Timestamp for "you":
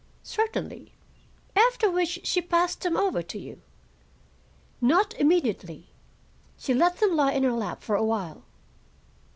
3.37-3.61